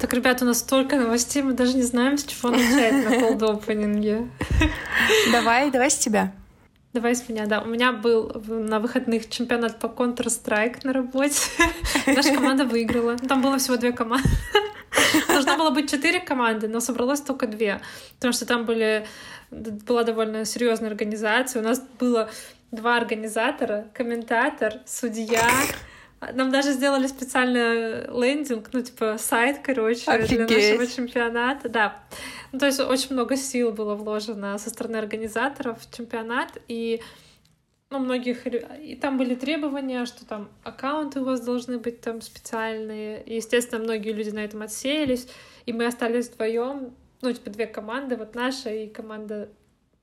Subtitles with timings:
[0.00, 3.40] Так, ребят, у нас столько новостей, мы даже не знаем, с чего начать на cold
[3.40, 4.30] opening.
[5.30, 6.32] Давай, давай с тебя.
[6.94, 7.60] Давай с меня, да.
[7.60, 11.42] У меня был на выходных чемпионат по Counter-Strike на работе.
[12.06, 13.16] Наша команда выиграла.
[13.18, 14.28] Там было всего две команды.
[15.28, 17.80] Должна была быть четыре команды, но собралось только две.
[18.16, 19.06] Потому что там были
[19.50, 21.60] была довольно серьезная организация.
[21.60, 22.30] У нас было
[22.72, 25.46] два организатора, комментатор, судья.
[26.34, 30.48] Нам даже сделали специальный лендинг, ну, типа, сайт, короче, Офигеть.
[30.48, 31.68] для нашего чемпионата.
[31.68, 32.02] Да.
[32.52, 37.00] Ну, то есть очень много сил было вложено со стороны организаторов в чемпионат, и
[37.90, 38.46] ну, многих...
[38.46, 43.22] И там были требования, что там аккаунты у вас должны быть там специальные.
[43.22, 45.26] И, естественно, многие люди на этом отсеялись,
[45.64, 49.48] и мы остались вдвоем, ну, типа, две команды, вот наша и команда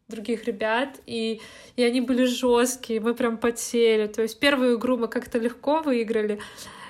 [0.07, 1.41] других ребят, и,
[1.75, 4.07] и они были жесткие, мы прям потели.
[4.07, 6.39] То есть первую игру мы как-то легко выиграли,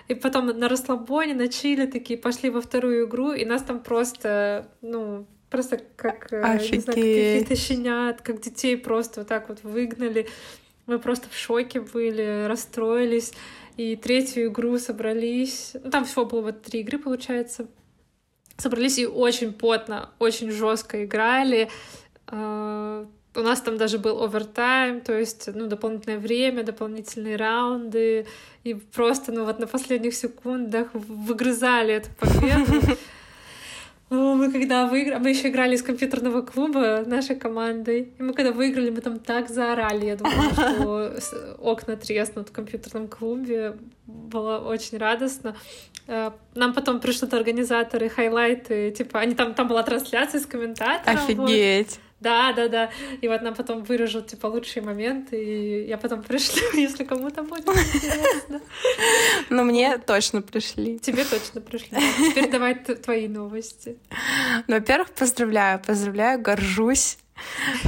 [0.07, 4.69] и потом на расслабоне, на чили такие пошли во вторую игру, и нас там просто,
[4.81, 10.27] ну, просто как, э, не знаю, каких-то щенят, как детей просто вот так вот выгнали.
[10.85, 13.33] Мы просто в шоке были, расстроились.
[13.75, 15.73] И третью игру собрались.
[15.83, 17.67] Ну, там всего было вот три игры, получается.
[18.57, 21.69] Собрались и очень потно, очень жестко играли.
[22.27, 28.25] А, у нас там даже был овертайм, то есть, ну, дополнительное время, дополнительные раунды,
[28.63, 32.97] и просто, ну, вот на последних секундах выгрызали эту победу.
[34.09, 38.53] Ну, мы когда выиграли, мы еще играли из компьютерного клуба нашей командой, и мы когда
[38.53, 43.75] выиграли, мы там так заорали, я думала, что окна треснут в компьютерном клубе,
[44.05, 45.57] было очень радостно.
[46.07, 51.19] Э, нам потом пришли организаторы, хайлайты, типа, они там, там была трансляция с комментатором.
[51.19, 51.89] Офигеть!
[51.89, 52.06] Вот.
[52.19, 52.89] Да, да, да.
[53.21, 57.67] И вот нам потом выражут, типа, лучшие моменты, и я потом пришлю, если кому-то будет
[57.67, 58.61] интересно.
[59.49, 60.97] Ну, мне точно пришли.
[60.99, 61.97] Тебе точно пришли.
[62.29, 63.97] Теперь давай твои новости.
[64.67, 67.17] Ну, во-первых, поздравляю, поздравляю, горжусь.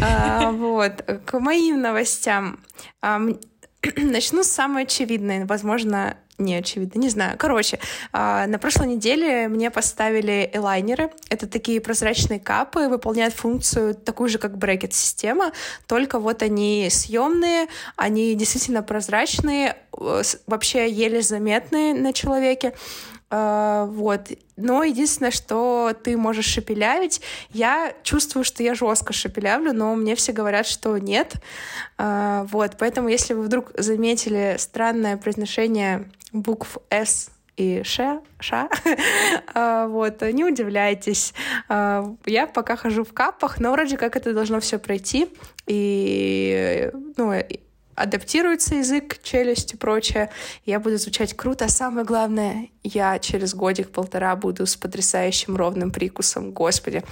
[0.02, 1.02] А, вот.
[1.26, 2.60] К моим новостям.
[3.02, 7.38] Начну с самой очевидной, возможно, не очевидно, не знаю.
[7.38, 7.80] Короче,
[8.12, 11.12] а, на прошлой неделе мне поставили элайнеры.
[11.30, 15.52] Это такие прозрачные капы, выполняют функцию такую же, как брекет-система,
[15.88, 22.74] только вот они съемные, они действительно прозрачные, э, вообще еле заметные на человеке.
[23.30, 24.32] Uh, вот.
[24.58, 30.32] Но единственное, что ты можешь шепелявить, я чувствую, что я жестко шепелявлю, но мне все
[30.32, 31.36] говорят, что нет.
[31.98, 32.78] Uh, вот.
[32.80, 38.68] Поэтому, если вы вдруг заметили странное произношение букв «С» и «Ш», «Ша»,
[39.54, 41.34] uh, вот, не удивляйтесь.
[41.70, 45.30] Я пока хожу в капах, но вроде как это должно все пройти.
[45.68, 47.34] И, ну,
[48.00, 50.30] адаптируется язык, челюсть и прочее,
[50.66, 51.66] я буду звучать круто.
[51.66, 56.52] А самое главное, я через годик-полтора буду с потрясающим ровным прикусом.
[56.52, 57.04] Господи,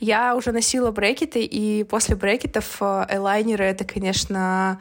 [0.00, 4.80] я уже носила брекеты, и после брекетов э, элайнеры— это, конечно,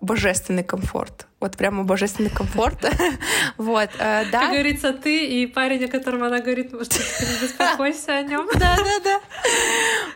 [0.00, 1.26] божественный комфорт.
[1.40, 2.84] Вот прямо божественный комфорт.
[3.56, 4.40] вот, э, да.
[4.40, 8.48] Как говорится, ты и парень, о котором она говорит, может, ты не беспокойся о нем.
[8.58, 9.20] Да, да, да.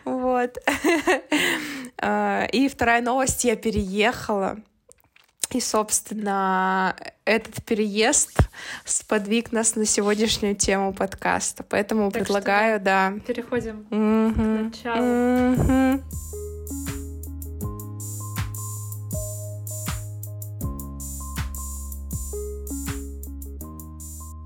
[0.05, 0.57] Вот.
[2.05, 4.57] Э, и вторая новость, я переехала.
[5.51, 8.39] И, собственно, этот переезд
[8.83, 11.63] сподвиг нас на сегодняшнюю тему подкаста.
[11.63, 13.13] Поэтому так предлагаю, да.
[13.25, 14.33] Переходим mm-hmm.
[14.33, 15.05] к началу.
[15.05, 16.52] Mm-hmm.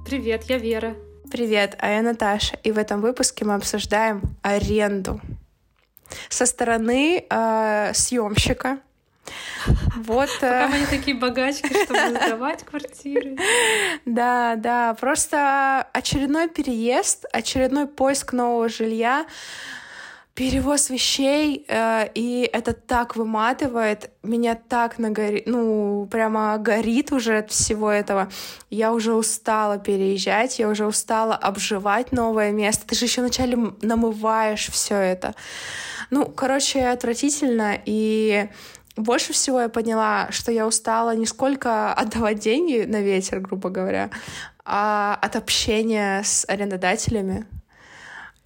[0.08, 0.96] Привет, я Вера.
[1.30, 2.58] Привет, а я Наташа.
[2.64, 5.20] И в этом выпуске мы обсуждаем аренду
[6.30, 8.80] со стороны э, съемщика.
[9.98, 10.30] Вот.
[10.36, 13.36] Пока мы не такие богачки, чтобы сдавать квартиры.
[14.06, 14.94] Да, да.
[14.94, 19.26] Просто очередной переезд, очередной поиск нового жилья
[20.38, 27.50] перевоз вещей, э, и это так выматывает, меня так нагорит, ну, прямо горит уже от
[27.50, 28.30] всего этого.
[28.70, 32.86] Я уже устала переезжать, я уже устала обживать новое место.
[32.86, 35.34] Ты же еще вначале намываешь все это.
[36.12, 38.48] Ну, короче, отвратительно, и
[38.96, 44.12] больше всего я поняла, что я устала не сколько отдавать деньги на ветер, грубо говоря,
[44.64, 47.48] а от общения с арендодателями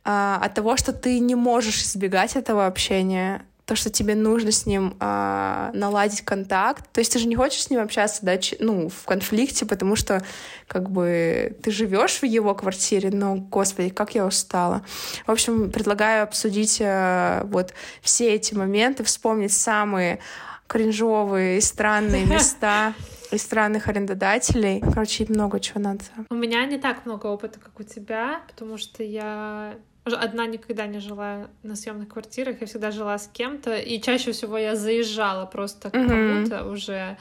[0.04, 4.66] а, от того, что ты не можешь избегать этого общения, то, что тебе нужно с
[4.66, 6.92] ним а, наладить контакт.
[6.92, 10.24] То есть ты же не хочешь с ним общаться, да, ну, в конфликте, потому что
[10.68, 14.84] как бы ты живешь в его квартире, но, господи, как я устала.
[15.26, 20.20] В общем, предлагаю обсудить а, вот все эти моменты, вспомнить самые
[20.68, 22.94] кринжовые и странные места
[23.32, 24.82] и странных арендодателей.
[24.82, 26.04] Короче, много чего надо.
[26.30, 31.00] У меня не так много опыта, как у тебя, потому что я одна никогда не
[31.00, 35.90] жила на съемных квартирах, я всегда жила с кем-то, и чаще всего я заезжала просто
[35.90, 36.72] к кому-то mm-hmm.
[36.72, 37.18] уже.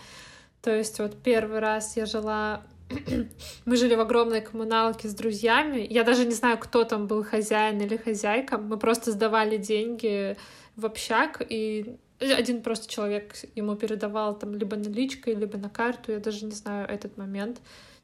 [0.62, 2.62] То есть вот первый раз я жила
[3.64, 5.86] мы жили в огромной коммуналке с друзьями.
[5.88, 8.58] Я даже не знаю, кто там был хозяин или хозяйка.
[8.58, 10.36] Мы просто сдавали деньги
[10.76, 16.12] в общак, и один просто человек ему передавал там либо наличкой, либо на карту.
[16.12, 17.58] Я даже не знаю этот момент.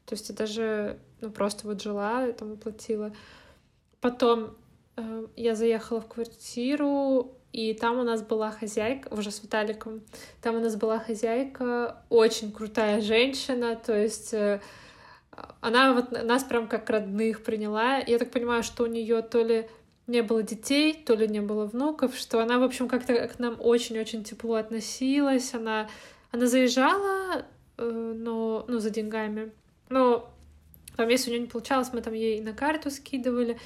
[0.05, 3.13] То есть я даже ну, просто вот жила, там платила.
[3.99, 4.55] Потом
[5.35, 10.01] я заехала в квартиру, и там у нас была хозяйка, уже с Виталиком,
[10.41, 14.59] там у нас была хозяйка, очень крутая женщина, то есть э,
[15.61, 17.97] она вот нас прям как родных приняла.
[17.97, 19.67] Я так понимаю, что у нее то ли
[20.07, 23.57] не было детей, то ли не было внуков, что она, в общем, как-то к нам
[23.59, 25.53] очень-очень тепло относилась.
[25.53, 25.89] Она,
[26.31, 27.45] она заезжала,
[27.77, 29.51] э, но, ну, за деньгами.
[29.89, 30.29] Но
[30.95, 33.57] там, если у нее не получалось, мы там ей на карту скидывали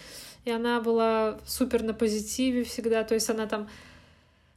[0.46, 3.68] и она была супер на позитиве всегда, то есть она там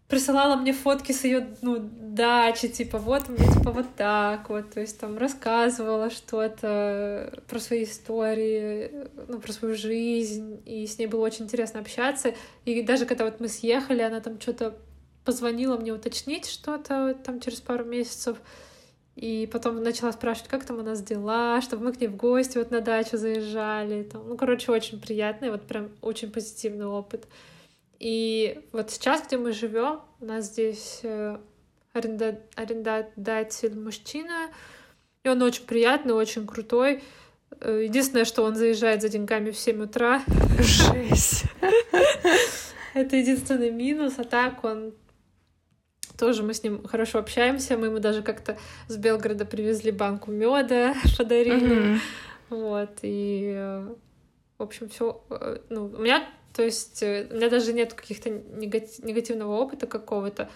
[0.09, 4.81] присылала мне фотки с ее ну, дачи, типа, вот мне типа вот так вот, то
[4.81, 11.25] есть там рассказывала что-то про свои истории, ну, про свою жизнь, и с ней было
[11.25, 12.35] очень интересно общаться,
[12.65, 14.77] и даже когда вот мы съехали, она там что-то
[15.25, 18.39] позвонила мне уточнить что-то там через пару месяцев,
[19.17, 22.59] и потом начала спрашивать, как там у нас дела, чтобы мы к ней в гости
[22.59, 24.03] вот на дачу заезжали.
[24.03, 24.29] Там.
[24.29, 27.27] Ну, короче, очень приятный, вот прям очень позитивный опыт.
[28.01, 31.39] И вот сейчас, где мы живем, у нас здесь э,
[31.93, 32.41] аренда...
[32.57, 34.51] арендодатель мужчина,
[35.23, 37.05] и он очень приятный, очень крутой.
[37.61, 40.23] Э, единственное, что он заезжает за деньгами в 7 утра.
[40.59, 41.45] Жесть.
[42.95, 44.93] Это единственный минус, а так он
[46.17, 47.77] тоже мы с ним хорошо общаемся.
[47.77, 48.57] Мы ему даже как-то
[48.89, 51.95] с Белгорода привезли банку меда, подарили.
[51.95, 51.99] Mm-hmm.
[52.51, 53.95] Вот, и, э,
[54.59, 55.23] в общем, все.
[55.31, 60.49] Э, ну, у меня, то есть, э, у меня даже нет каких-то негативного опыта какого-то.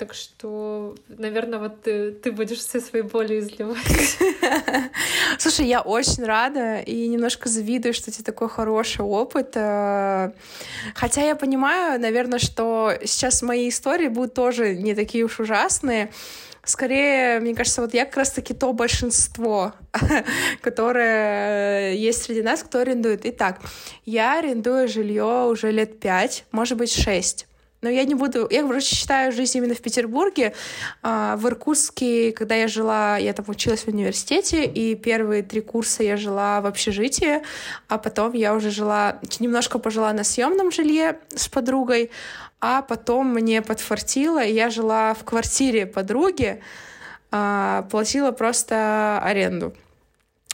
[0.00, 4.16] Так что, наверное, вот ты, ты будешь все свои боли изливать.
[5.38, 9.50] Слушай, я очень рада и немножко завидую, что у тебя такой хороший опыт.
[9.56, 10.32] Э,
[10.94, 16.10] хотя я понимаю, наверное, что сейчас мои истории будут тоже не такие уж ужасные.
[16.64, 19.74] Скорее, мне кажется, вот я как раз-таки то большинство,
[20.62, 23.26] которое есть среди нас, кто арендует.
[23.26, 23.60] Итак,
[24.06, 27.49] я арендую жилье уже лет пять, может быть, шесть.
[27.82, 28.46] Но я не буду...
[28.50, 30.52] Я, короче, считаю жизнь именно в Петербурге.
[31.02, 36.02] А, в Иркутске, когда я жила, я там училась в университете, и первые три курса
[36.02, 37.42] я жила в общежитии,
[37.88, 39.18] а потом я уже жила...
[39.40, 42.10] Немножко пожила на съемном жилье с подругой,
[42.60, 46.60] а потом мне подфартило, и я жила в квартире подруги,
[47.30, 49.74] а, платила просто аренду.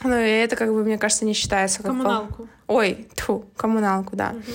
[0.03, 1.87] Ну, и это, как бы, мне кажется, не считается как...
[1.87, 2.49] Коммуналку.
[2.67, 4.31] Ой, тьфу, коммуналку, да.
[4.31, 4.53] Угу.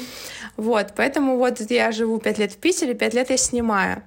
[0.58, 4.04] Вот, поэтому вот я живу пять лет в Питере, пять лет я снимаю.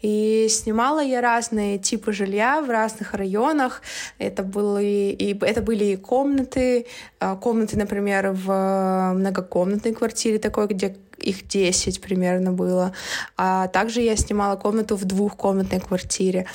[0.00, 3.82] И снимала я разные типы жилья в разных районах.
[4.18, 6.86] Это были и, это были и комнаты,
[7.20, 10.96] а, комнаты, например, в многокомнатной квартире такой, где
[11.28, 12.92] их 10 примерно было.
[13.36, 16.46] А также я снимала комнату в двухкомнатной квартире.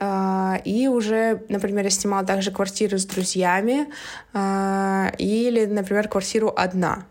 [0.00, 3.88] А, и уже, например, я снимала также квартиру с друзьями
[4.32, 7.04] а, или, например, квартиру одна,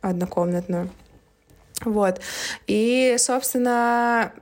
[0.00, 0.90] однокомнатную.
[1.84, 2.20] Вот.
[2.66, 4.32] И, собственно,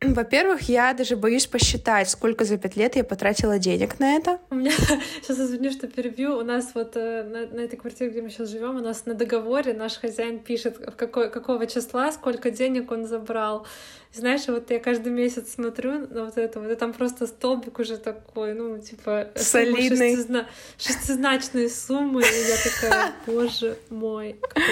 [0.04, 4.38] во-первых, я даже боюсь посчитать, сколько за пять лет я потратила денег на это.
[4.50, 4.72] У меня,
[5.22, 8.48] сейчас извини, что перебью, у нас вот э, на, на этой квартире, где мы сейчас
[8.48, 13.06] живем, у нас на договоре наш хозяин пишет, в какой, какого числа, сколько денег он
[13.06, 13.66] забрал.
[14.12, 17.96] Знаешь, вот я каждый месяц смотрю на вот это, вот и там просто столбик уже
[17.96, 19.28] такой, ну, типа...
[19.36, 20.16] Солидный.
[20.16, 20.46] Шестизна...
[20.78, 24.64] Шестизначные суммы, и я такая, боже мой, какой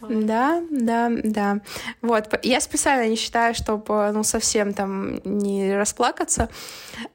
[0.00, 0.24] кошмар.
[0.24, 1.60] Да, да, да.
[2.02, 6.48] Вот, я специально не считаю, чтобы, ну, совсем там не расплакаться.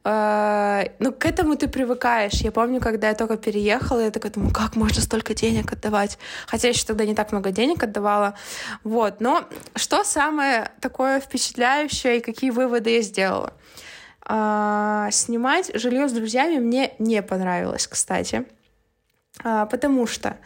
[0.05, 2.35] Ну, к этому ты привыкаешь.
[2.35, 6.17] Я помню, когда я только переехала, я такая думаю, как можно столько денег отдавать?
[6.47, 8.35] Хотя я еще тогда не так много денег отдавала.
[8.85, 9.43] Вот, но
[9.75, 13.53] что самое такое впечатляющее впечатляющее и какие выводы я сделала.
[14.27, 18.45] А, снимать жилье с друзьями мне не понравилось, кстати,
[19.43, 20.37] а, потому что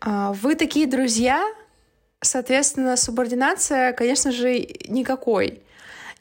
[0.00, 1.42] а, вы такие друзья,
[2.20, 4.58] соответственно, субординация, конечно же,
[4.88, 5.62] никакой.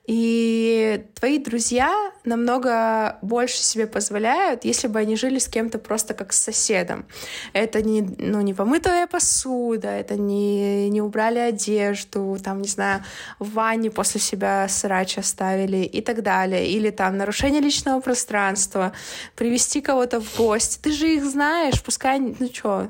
[0.08, 6.32] И твои друзья намного больше себе позволяют, если бы они жили с кем-то просто как
[6.32, 7.06] с соседом.
[7.54, 13.04] Это не, ну, не помытая посуда, это не, не убрали одежду, там, не знаю,
[13.40, 16.70] в ванне после себя срач оставили и так далее.
[16.70, 18.94] Или там нарушение личного пространства,
[19.36, 20.80] привести кого-то в гости.
[20.82, 22.90] Ты же их знаешь, пускай, ну что,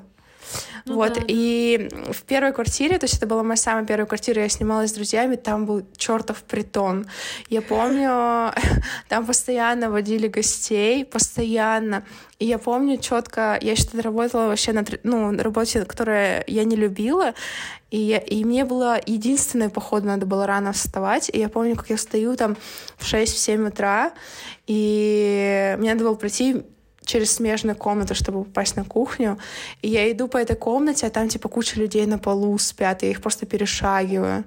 [0.86, 4.42] ну, вот, да, и в первой квартире, то есть это была моя самая первая квартира,
[4.42, 7.08] я снималась с друзьями, там был чертов притон.
[7.50, 8.54] Я помню,
[9.10, 12.06] там постоянно водили гостей, постоянно.
[12.38, 17.34] И я помню четко, я что-то работала вообще на ну, работе, которую я не любила,
[17.92, 21.90] и, я, и мне было единственное, походу, надо было рано вставать, и я помню, как
[21.90, 22.58] я встаю там
[22.98, 24.12] в 6-7 утра,
[24.68, 26.64] и мне надо было пройти
[27.06, 29.38] через смежную комнату, чтобы попасть на кухню.
[29.82, 33.10] И я иду по этой комнате, а там типа куча людей на полу спят, я
[33.10, 34.44] их просто перешагиваю.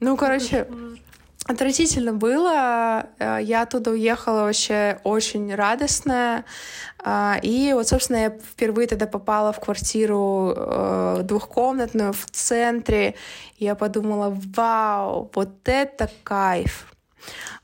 [0.00, 0.66] Ну, короче,
[1.46, 3.06] Отвратительно было.
[3.18, 6.44] Э, я оттуда уехала вообще очень радостная.
[7.02, 13.14] А, и вот, собственно, я впервые тогда попала в квартиру э, двухкомнатную в центре.
[13.58, 16.92] Я подумала, вау, вот это кайф.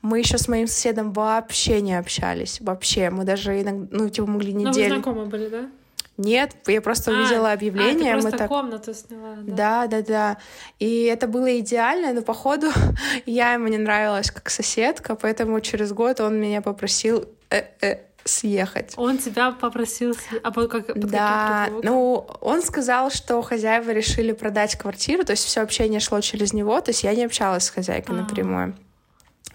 [0.01, 2.59] Мы еще с моим соседом вообще не общались.
[2.61, 3.09] Вообще.
[3.09, 4.73] Мы даже иногда, ну, типа, могли неделю...
[4.73, 5.69] Но вы знакомы были, да?
[6.17, 8.13] Нет, я просто а, увидела объявление.
[8.13, 8.47] А, ты просто мы так...
[8.47, 9.87] комнату сняла, да?
[9.87, 10.37] Да, да, да.
[10.79, 12.67] И это было идеально, но походу
[13.25, 18.93] я ему не нравилась как соседка, поэтому через год он меня попросил э -э, съехать.
[18.97, 24.75] Он тебя попросил, а под, как, под Да, ну, он сказал, что хозяева решили продать
[24.75, 28.15] квартиру, то есть все общение шло через него, то есть я не общалась с хозяйкой
[28.15, 28.29] а -а -а.
[28.29, 28.75] напрямую.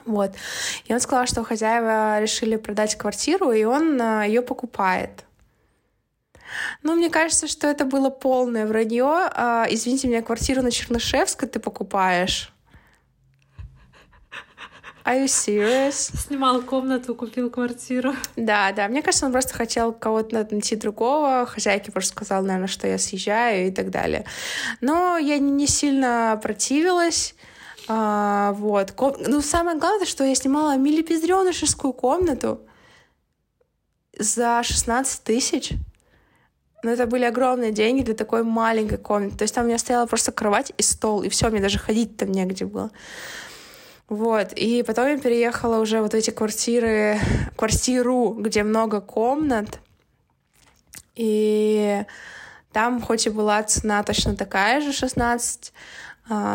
[0.05, 0.33] Вот.
[0.85, 5.25] И он сказал, что хозяева решили продать квартиру, и он а, ее покупает.
[6.83, 9.31] Ну, мне кажется, что это было полное вранье.
[9.35, 12.53] А, извините меня, квартиру на Чернышевской ты покупаешь.
[15.05, 16.17] Are you serious?
[16.17, 18.15] Снимал комнату, купил квартиру.
[18.37, 18.87] Да, да.
[18.87, 21.45] Мне кажется, он просто хотел кого-то найти другого.
[21.47, 24.25] Хозяйке просто сказал, наверное, что я съезжаю и так далее.
[24.81, 27.35] Но я не сильно противилась.
[27.89, 28.93] А, вот.
[28.93, 29.15] Ком...
[29.19, 32.61] Ну, самое главное, что я снимала милипиздренышескую комнату
[34.19, 35.73] за 16 тысяч.
[36.83, 39.37] Но это были огромные деньги для такой маленькой комнаты.
[39.37, 42.17] То есть там у меня стояла просто кровать и стол, и все, мне даже ходить
[42.17, 42.91] там негде было.
[44.09, 44.53] Вот.
[44.55, 47.19] И потом я переехала уже вот эти квартиры,
[47.57, 49.79] квартиру, где много комнат.
[51.15, 52.05] И
[52.73, 55.73] там хоть и была цена точно такая же, 16, а,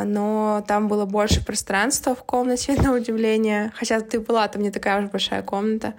[0.05, 3.72] но там было больше пространства в комнате, на удивление.
[3.75, 5.93] Хотя ты была, там не такая уж большая комната.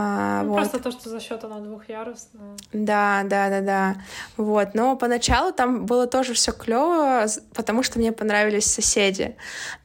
[0.00, 0.56] А, ну, вот.
[0.58, 2.56] Просто то, что за счет она двухъярусная.
[2.72, 3.96] Да, да, да, да.
[4.36, 4.74] Вот.
[4.74, 9.36] Но поначалу там было тоже все клево, потому что мне понравились соседи.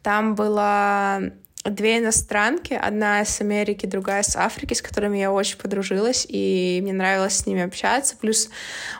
[0.03, 1.19] Там была
[1.63, 6.91] две иностранки, одна из Америки, другая из Африки, с которыми я очень подружилась, и мне
[6.91, 8.17] нравилось с ними общаться.
[8.19, 8.49] Плюс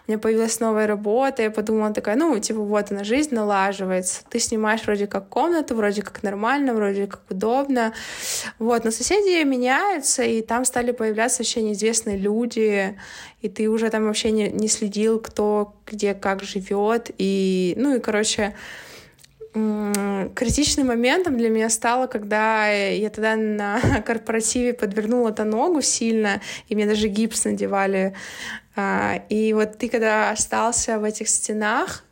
[0.08, 4.22] у меня появилась новая работа, я подумала такая, ну, типа, вот она, жизнь налаживается.
[4.30, 7.94] Ты снимаешь вроде как комнату, вроде как нормально, вроде как удобно.
[8.60, 12.98] Вот, но соседи меняются, и там стали появляться вообще неизвестные люди,
[13.42, 18.00] и ты уже там вообще не, не следил, кто где как живет, и, ну, и,
[18.00, 18.56] короче,
[19.54, 26.76] критичным моментом для меня стало, когда я тогда на корпоративе подвернула эту ногу сильно, и
[26.76, 28.16] мне даже гипс надевали.
[28.76, 32.04] А, и вот ты когда остался в этих стенах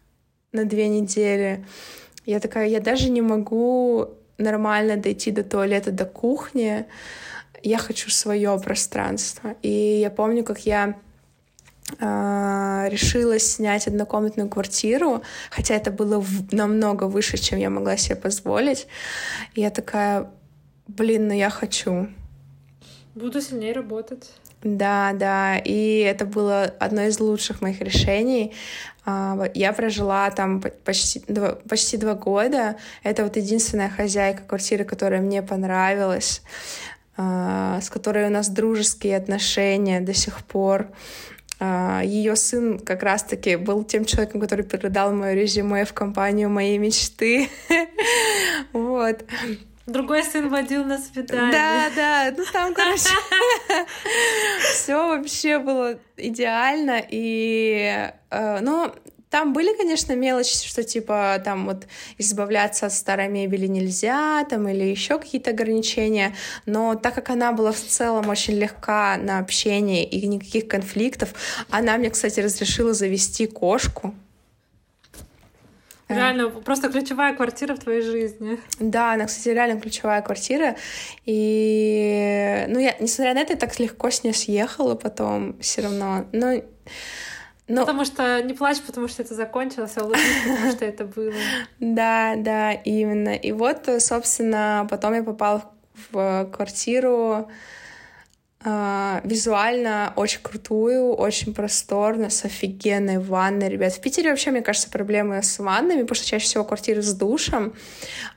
[0.52, 1.66] на две недели,
[2.26, 6.86] я такая, я даже не могу нормально дойти до туалета, до кухни.
[7.64, 9.56] Я хочу свое пространство.
[9.62, 10.96] И я помню, как я
[12.00, 18.88] решила снять однокомнатную квартиру, хотя это было намного выше, чем я могла себе позволить.
[19.56, 20.30] И я такая,
[20.88, 22.08] блин, ну я хочу.
[23.14, 24.32] Буду сильнее работать.
[24.64, 28.54] Да, да, и это было одно из лучших моих решений.
[29.06, 32.78] А, я прожила там почти два, почти два года.
[33.04, 36.44] Это вот единственная хозяйка квартиры, которая мне понравилась,
[37.18, 40.88] а, с которой у нас дружеские отношения до сих пор.
[41.64, 46.80] А, Ее сын как раз-таки был тем человеком, который передал мое резюме в компанию моей
[46.80, 47.50] мечты.
[48.74, 49.24] Вот.
[49.86, 51.52] Другой сын водил на свидание.
[51.52, 53.10] Да, да, ну там, короче,
[54.74, 57.04] все вообще было идеально.
[57.10, 58.94] И, э, ну,
[59.32, 64.84] там были, конечно, мелочи, что типа там вот избавляться от старой мебели нельзя, там или
[64.84, 66.36] еще какие-то ограничения,
[66.66, 71.34] но так как она была в целом очень легка на общение и никаких конфликтов,
[71.70, 74.14] она мне, кстати, разрешила завести кошку.
[76.10, 78.60] Реально, просто ключевая квартира в твоей жизни.
[78.80, 80.76] Да, она, кстати, реально ключевая квартира.
[81.26, 86.26] И, ну, я, несмотря на это, я так легко с ней съехала потом все равно.
[86.34, 86.62] Но
[87.72, 91.34] ну, потому что не плачь, потому что это закончилось, а улыбнись, потому что это было.
[91.80, 93.36] Да, да, именно.
[93.36, 95.64] И вот, собственно, потом я попала
[96.12, 97.50] в квартиру,
[98.64, 103.94] визуально очень крутую, очень просторно, с офигенной ванной, ребят.
[103.94, 107.74] В Питере вообще, мне кажется, проблемы с ваннами, потому что чаще всего квартиры с душем,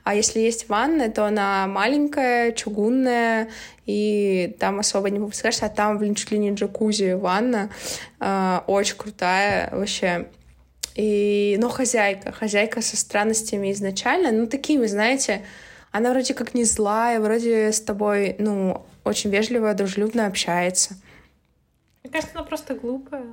[0.03, 3.49] а если есть ванна, то она маленькая, чугунная,
[3.85, 7.69] и там особо не выпускаешься, а там, блин, чуть ли не джакузи ванна,
[8.19, 10.27] uh, очень крутая вообще.
[10.95, 15.43] И, но хозяйка, хозяйка со странностями изначально, ну, такими, знаете,
[15.91, 20.95] она вроде как не злая, вроде с тобой, ну, очень вежливо, дружелюбно общается.
[22.03, 23.25] Мне кажется, она просто глупая.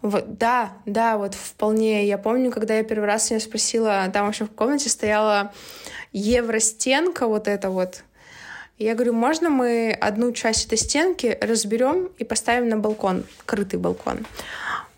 [0.00, 2.06] Вот, да, да, вот вполне.
[2.06, 5.52] Я помню, когда я первый раз ее спросила, там вообще в комнате стояла
[6.12, 8.04] евростенка вот эта вот.
[8.78, 14.26] Я говорю, можно мы одну часть этой стенки разберем и поставим на балкон, крытый балкон?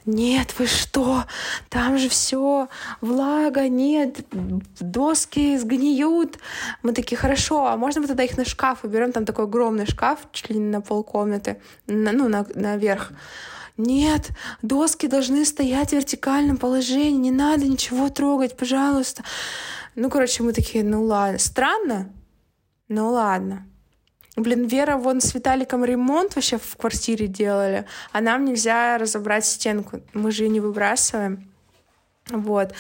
[0.09, 1.25] Нет, вы что,
[1.69, 2.69] там же все,
[3.03, 4.17] влага, нет,
[4.81, 6.39] доски сгниют.
[6.83, 9.13] Мы такие, хорошо, а можно мы тогда их на шкаф уберем?
[9.13, 13.13] Там такой огромный шкаф, чуть ли не на полкомнаты, на, ну, на, наверх.
[13.77, 14.31] Нет,
[14.63, 19.23] доски должны стоять в вертикальном положении, не надо ничего трогать, пожалуйста.
[19.95, 21.39] Ну, короче, мы такие, ну ладно.
[21.39, 22.11] Странно?
[22.89, 23.68] Ну ладно.
[24.39, 30.01] Блин, Вера вон с Виталиком ремонт вообще в квартире делали, а нам нельзя разобрать стенку.
[30.15, 31.51] Мы же ее не выбрасываем.
[32.31, 32.73] Вот.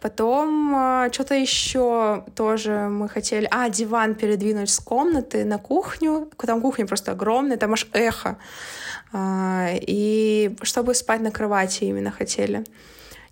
[0.00, 3.48] Потом э, что-то еще тоже мы хотели...
[3.50, 6.30] А, диван передвинуть с комнаты на кухню.
[6.38, 8.38] Там кухня просто огромная, там аж эхо.
[9.12, 12.64] Э, и чтобы спать на кровати именно хотели.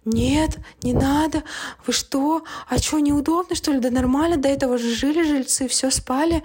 [0.05, 1.45] Нет, не надо.
[1.87, 2.43] Вы что?
[2.69, 3.79] А что, неудобно, что ли?
[3.79, 6.43] Да нормально, до этого же жили жильцы, все спали.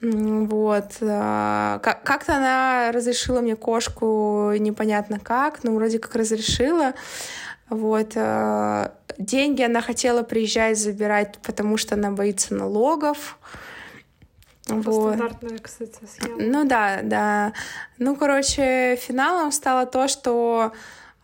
[0.00, 0.96] Вот.
[1.02, 6.94] А, как-то она разрешила мне кошку непонятно как, но вроде как разрешила.
[7.68, 8.12] Вот.
[8.16, 13.38] А, деньги она хотела приезжать забирать, потому что она боится налогов.
[14.68, 15.14] Вот.
[15.14, 16.36] Стандартная, кстати, схема.
[16.40, 17.52] Ну да, да.
[17.98, 20.72] Ну, короче, финалом стало то, что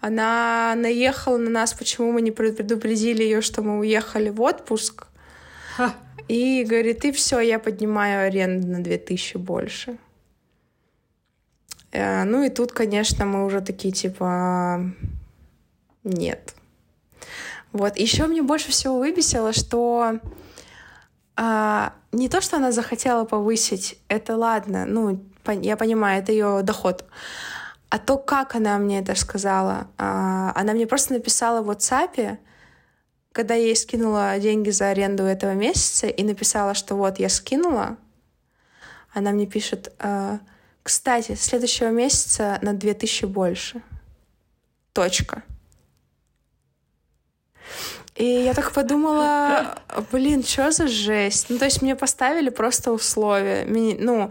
[0.00, 5.06] она наехала на нас, почему мы не предупредили ее, что мы уехали в отпуск.
[5.76, 5.94] Ха.
[6.28, 9.98] И говорит, и все, я поднимаю аренду на 2000 больше.
[11.92, 14.92] Э, ну и тут, конечно, мы уже такие типа
[16.04, 16.54] нет.
[17.72, 17.96] Вот.
[17.96, 20.18] Еще мне больше всего выбесило, что
[21.36, 27.04] а, не то, что она захотела повысить, это ладно, ну, я понимаю, это ее доход.
[27.90, 32.38] А то, как она мне это сказала, а, она мне просто написала в WhatsApp,
[33.36, 37.98] когда я ей скинула деньги за аренду этого месяца и написала, что вот я скинула,
[39.12, 40.38] она мне пишет, э,
[40.82, 43.82] кстати, следующего месяца на 2000 больше.
[44.94, 45.42] Точка.
[48.14, 51.50] И я так подумала, блин, что за жесть?
[51.50, 53.66] Ну, то есть мне поставили просто условия.
[53.66, 54.30] Ну,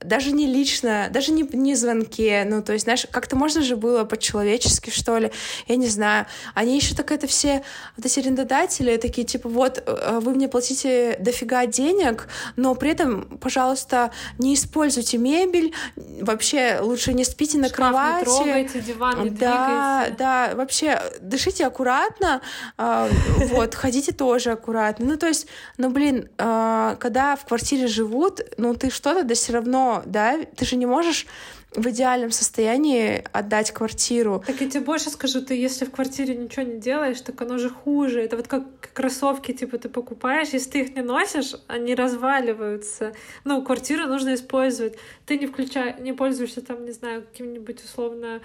[0.00, 4.04] даже не лично, даже не, не звонке, ну, то есть, знаешь, как-то можно же было
[4.04, 5.32] по-человечески, что ли,
[5.66, 6.26] я не знаю.
[6.54, 7.62] Они еще так это все,
[7.96, 13.38] вот эти арендодатели, такие, типа, вот, э, вы мне платите дофига денег, но при этом,
[13.38, 15.74] пожалуйста, не используйте мебель,
[16.20, 18.18] вообще лучше не спите на Шкаф кровати.
[18.20, 20.16] не трогайте, диван не Да, двигайте.
[20.18, 22.40] да, вообще, дышите аккуратно,
[22.76, 23.08] а,
[23.50, 25.06] вот, ходите тоже аккуратно.
[25.06, 29.52] Ну, то есть, ну, блин, а, когда в квартире живут, ну, ты что-то да все
[29.52, 31.26] равно да, ты же не можешь
[31.74, 34.42] в идеальном состоянии отдать квартиру.
[34.46, 37.68] Так я тебе больше скажу, ты если в квартире ничего не делаешь, так оно же
[37.68, 38.22] хуже.
[38.22, 43.12] Это вот как кроссовки, типа, ты покупаешь, если ты их не носишь, они разваливаются.
[43.44, 44.96] Ну, квартиру нужно использовать.
[45.26, 48.40] Ты не включаешь, не пользуешься там, не знаю, каким-нибудь условно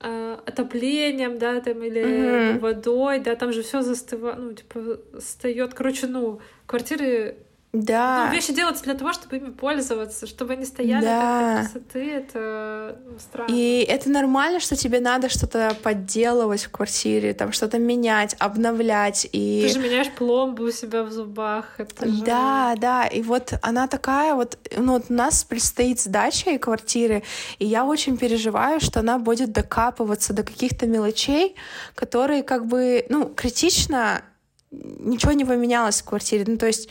[0.00, 2.58] э, отоплением, да, там, или mm-hmm.
[2.58, 5.72] водой, да, там же все застывает, ну, типа, встает.
[5.72, 7.38] Короче, ну, квартиры
[7.82, 8.26] да.
[8.26, 11.62] Ну, вещи делаются для того, чтобы ими пользоваться, чтобы они стояли да.
[11.62, 13.50] так красоты, это ну, странно.
[13.50, 19.28] И это нормально, что тебе надо что-то подделывать в квартире, там что-то менять, обновлять.
[19.32, 19.66] И...
[19.66, 21.78] Ты же меняешь пломбу у себя в зубах.
[21.78, 22.22] Это же...
[22.24, 27.22] Да, да, и вот она такая вот, ну вот у нас предстоит сдача и квартиры,
[27.58, 31.56] и я очень переживаю, что она будет докапываться до каких-то мелочей,
[31.94, 34.22] которые как бы, ну, критично
[34.70, 36.44] ничего не поменялось в квартире.
[36.46, 36.88] Ну, то есть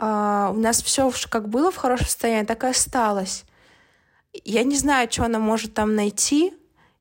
[0.00, 3.44] а, у нас все как было в хорошем состоянии, так и осталось.
[4.44, 6.54] Я не знаю, что она может там найти.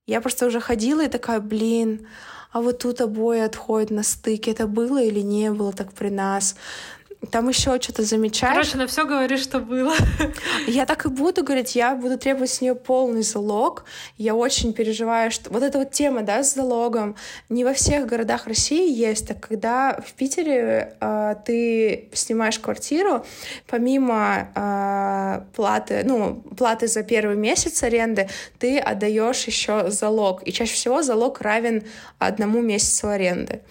[0.05, 2.07] Я просто уже ходила и такая, блин,
[2.51, 4.51] а вот тут обои отходят на стыке.
[4.51, 6.55] Это было или не было так при нас?
[7.31, 8.53] Там еще что-то замечаешь.
[8.53, 9.93] Короче, на все говоришь, что было.
[10.67, 13.83] Я так и буду говорить, я буду требовать с нее полный залог.
[14.17, 17.15] Я очень переживаю, что вот эта вот тема, да, с залогом,
[17.49, 23.25] не во всех городах России есть, а когда в Питере э, ты снимаешь квартиру,
[23.67, 28.29] помимо э, платы, ну, платы за первый месяц аренды,
[28.59, 30.43] ты отдаешь еще залог.
[30.47, 31.83] И чаще всего залог равен
[32.17, 33.61] одному месяцу аренды.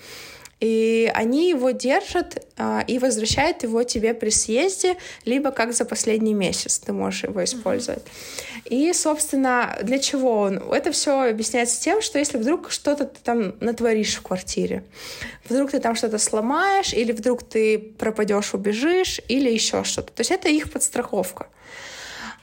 [0.60, 6.34] И они его держат а, и возвращают его тебе при съезде, либо как за последний
[6.34, 8.02] месяц ты можешь его использовать.
[8.02, 8.68] Mm-hmm.
[8.70, 10.58] И, собственно, для чего он?
[10.72, 14.82] Это все объясняется тем, что если вдруг что-то ты там натворишь в квартире,
[15.48, 20.12] вдруг ты там что-то сломаешь, или вдруг ты пропадешь, убежишь, или еще что-то.
[20.12, 21.46] То есть это их подстраховка.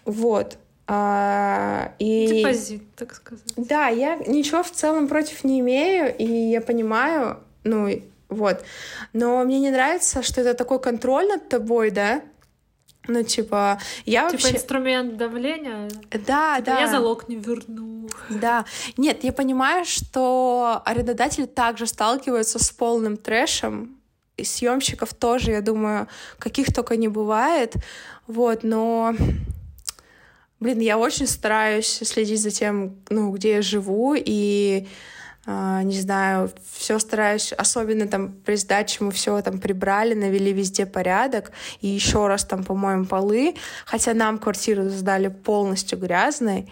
[0.06, 0.58] Вот.
[0.88, 2.28] А, и...
[2.28, 3.44] Депозит, так сказать.
[3.58, 8.64] Да, я ничего в целом против не имею, и я понимаю, ну, вот.
[9.12, 12.22] Но мне не нравится, что это такой контроль над тобой, да?
[13.08, 14.56] Ну, типа, я типа вообще...
[14.56, 15.90] инструмент давления?
[16.12, 16.80] Да, типа, да.
[16.80, 18.10] Я залог не верну.
[18.30, 18.66] Да.
[18.98, 23.98] Нет, я понимаю, что арендодатели также сталкиваются с полным трэшем,
[24.38, 26.08] и съемщиков тоже, я думаю,
[26.40, 27.74] каких только не бывает.
[28.28, 29.16] Вот, но
[30.60, 34.88] блин, я очень стараюсь следить за тем, ну, где я живу, и
[35.46, 41.52] не знаю, все стараюсь, особенно там при сдаче мы все там прибрали, навели везде порядок,
[41.82, 43.56] и еще раз там, по-моему, полы,
[43.86, 46.72] хотя нам квартиру сдали полностью грязной,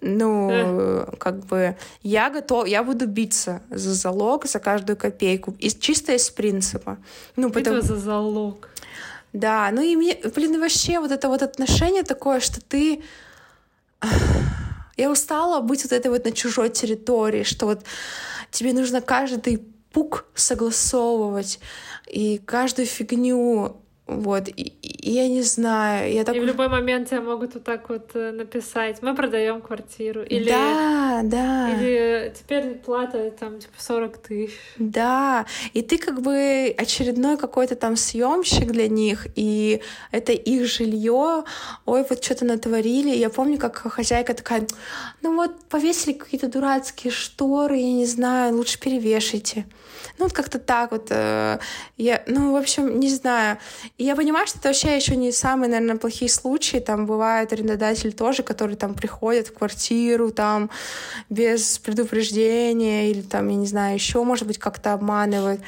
[0.00, 6.12] ну, как бы я готов, я буду биться за залог, за каждую копейку, и чисто
[6.12, 6.98] из принципа.
[7.36, 7.80] Ну, потому...
[7.80, 8.68] за залог.
[9.32, 13.02] Да, ну и мне, блин, вообще вот это вот отношение такое, что ты
[14.98, 17.84] я устала быть вот этой вот на чужой территории, что вот
[18.50, 21.60] тебе нужно каждый пук согласовывать
[22.06, 26.34] и каждую фигню вот, и, и я не знаю, я так...
[26.34, 30.48] И в любой момент тебя могут вот так вот э, написать, мы продаем квартиру, или...
[30.48, 31.70] Да, да.
[31.74, 34.58] Или теперь плата там типа 40 тысяч.
[34.78, 35.44] Да,
[35.74, 41.44] и ты как бы очередной какой-то там съемщик для них, и это их жилье,
[41.84, 43.14] ой, вот что-то натворили.
[43.14, 44.66] Я помню, как хозяйка такая,
[45.20, 49.66] ну вот повесили какие-то дурацкие шторы, я не знаю, лучше перевешайте.
[50.18, 51.08] Ну, вот как-то так вот.
[51.10, 51.58] Э,
[51.96, 53.58] я, ну, в общем, не знаю.
[53.98, 56.78] И я понимаю, что это вообще еще не самые, наверное, плохие случаи.
[56.78, 60.70] Там бывают арендодатели тоже, которые там приходят в квартиру там
[61.28, 65.60] без предупреждения или там, я не знаю, еще, может быть, как-то обманывают.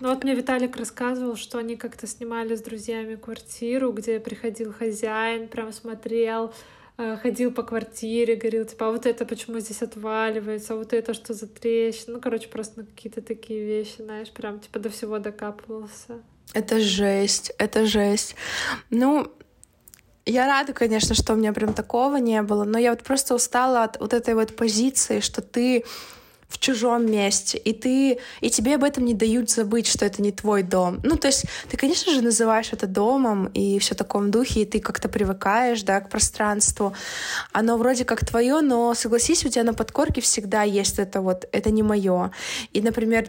[0.00, 5.48] Ну вот мне Виталик рассказывал, что они как-то снимали с друзьями квартиру, где приходил хозяин,
[5.48, 6.52] прям смотрел,
[6.98, 11.14] Э, ходил по квартире, говорил, типа, а вот это почему здесь отваливается, а вот это
[11.14, 12.14] что за трещина.
[12.14, 16.22] Ну, короче, просто на какие-то такие вещи, знаешь, прям, типа, до всего докапывался.
[16.54, 18.36] Это жесть, это жесть.
[18.90, 19.32] Ну,
[20.26, 23.84] я рада, конечно, что у меня прям такого не было, но я вот просто устала
[23.84, 25.84] от вот этой вот позиции, что ты
[26.52, 30.32] в чужом месте, и ты, и тебе об этом не дают забыть, что это не
[30.32, 31.00] твой дом.
[31.02, 34.66] Ну, то есть ты, конечно же, называешь это домом и все в таком духе, и
[34.66, 36.92] ты как-то привыкаешь, да, к пространству.
[37.52, 41.70] Оно вроде как твое, но согласись, у тебя на подкорке всегда есть это вот, это
[41.70, 42.32] не мое.
[42.74, 43.28] И, например,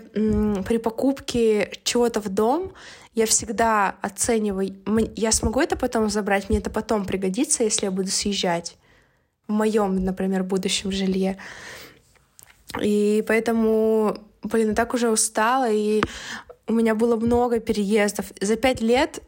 [0.66, 2.74] при покупке чего-то в дом
[3.16, 4.76] я всегда оцениваю,
[5.16, 8.76] я смогу это потом забрать, мне это потом пригодится, если я буду съезжать
[9.48, 11.38] в моем, например, будущем жилье.
[12.82, 16.02] И поэтому, блин, я так уже устала, и
[16.68, 18.32] у меня было много переездов.
[18.40, 19.22] За пять лет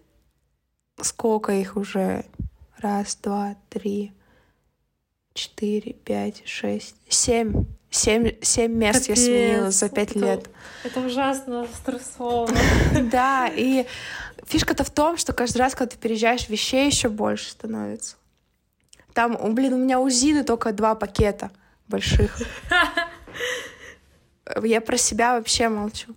[1.01, 2.25] сколько их уже?
[2.79, 4.13] Раз, два, три,
[5.33, 7.65] четыре, пять, шесть, семь.
[7.91, 10.49] Семь, семь мест Капец, я сменила за пять это, лет.
[10.83, 12.49] Это ужасно стрессово.
[13.09, 13.85] Да, и
[14.45, 18.17] фишка-то в том, что каждый раз, когда ты переезжаешь, вещей еще больше становится.
[19.13, 21.51] Там, блин, у меня у Зины только два пакета
[21.87, 22.37] больших.
[24.63, 26.15] Я про себя вообще молчу.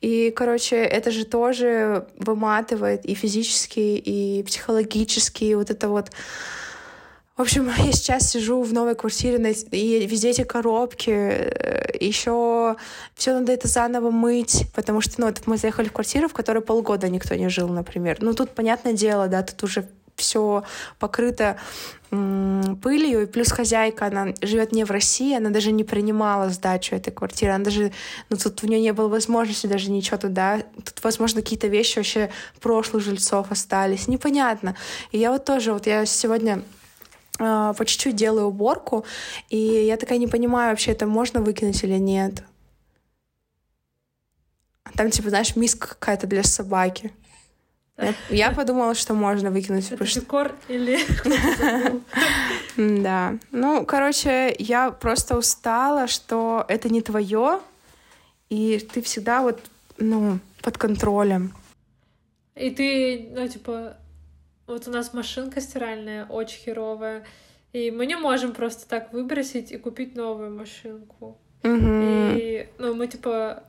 [0.00, 6.10] И, короче, это же тоже выматывает и физически, и психологически, и вот это вот...
[7.36, 12.76] В общем, я сейчас сижу в новой квартире, и везде эти коробки, э, еще
[13.14, 17.08] все надо это заново мыть, потому что, ну, мы заехали в квартиру, в которой полгода
[17.08, 18.16] никто не жил, например.
[18.20, 20.64] Ну, тут, понятное дело, да, тут уже все
[20.98, 21.56] покрыто
[22.10, 27.12] пылью, и плюс хозяйка, она живет не в России, она даже не принимала сдачу этой
[27.12, 27.92] квартиры, она даже,
[28.30, 32.30] ну тут у нее не было возможности даже ничего туда, тут, возможно, какие-то вещи вообще
[32.60, 34.74] прошлых жильцов остались, непонятно.
[35.12, 36.62] И я вот тоже, вот я сегодня
[37.38, 39.04] э, по чуть-чуть делаю уборку,
[39.50, 42.42] и я такая не понимаю, вообще это можно выкинуть или нет.
[44.94, 47.12] Там, типа, знаешь, миска какая-то для собаки.
[48.30, 49.90] Я, подумала, что можно выкинуть.
[49.90, 50.20] Это что...
[50.20, 50.98] декор или...
[53.02, 53.36] Да.
[53.50, 57.60] Ну, короче, я просто устала, что это не твое,
[58.50, 59.60] и ты всегда вот,
[59.96, 61.52] ну, под контролем.
[62.54, 63.96] И ты, ну, типа,
[64.68, 67.24] вот у нас машинка стиральная очень херовая,
[67.72, 71.36] и мы не можем просто так выбросить и купить новую машинку.
[71.64, 72.36] Угу.
[72.36, 73.64] И, ну, мы, типа,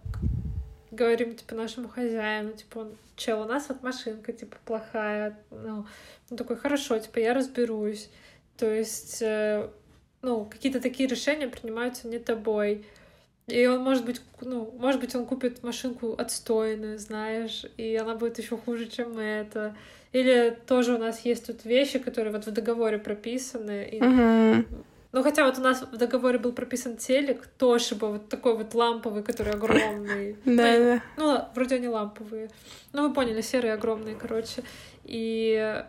[0.92, 5.38] говорим, типа, нашему хозяину, типа, он, чел, у нас вот машинка, типа, плохая.
[5.52, 5.86] Ну,
[6.32, 8.10] он такой, хорошо, типа, я разберусь.
[8.58, 9.70] То есть, э,
[10.22, 12.86] ну, какие-то такие решения принимаются не тобой.
[13.48, 18.38] И он, может быть, ну, может быть, он купит машинку отстойную, знаешь, и она будет
[18.38, 19.76] еще хуже, чем это.
[20.12, 23.88] Или тоже у нас есть тут вещи, которые вот в договоре прописаны.
[23.92, 24.02] И...
[24.02, 24.66] Угу.
[25.12, 28.76] Ну, хотя вот у нас в договоре был прописан телек, тоже был вот такой вот
[28.76, 30.38] ламповый, который огромный.
[30.46, 32.50] Да, ну, вроде они ламповые.
[32.94, 34.64] Ну, вы поняли, серые огромные, короче.
[35.04, 35.84] И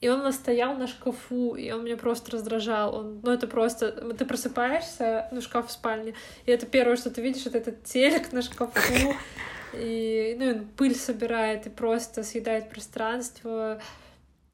[0.00, 2.94] и он настоял на шкафу, и он меня просто раздражал.
[2.94, 3.92] Он, ну, это просто...
[4.14, 6.14] Ты просыпаешься, ну, шкаф в спальне,
[6.46, 9.14] и это первое, что ты видишь, это этот телек на шкафу,
[9.74, 13.80] и, ну, он пыль собирает, и просто съедает пространство.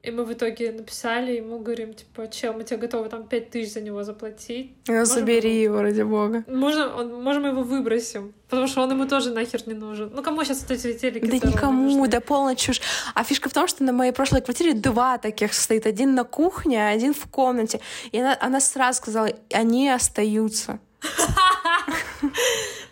[0.07, 3.73] И мы в итоге написали ему, говорим, типа, чел, мы тебе готовы там пять тысяч
[3.73, 4.71] за него заплатить.
[4.87, 6.45] Ну, забери его, ради бога.
[6.47, 10.09] Можно, он, можем его выбросим, потому что он ему тоже нахер не нужен.
[10.13, 12.79] Ну, кому сейчас вот эти телеки Да никому, да полная чушь.
[13.15, 15.85] А фишка в том, что на моей прошлой квартире два таких стоит.
[15.85, 17.81] Один на кухне, один в комнате.
[18.13, 20.79] И она, она сразу сказала, они остаются.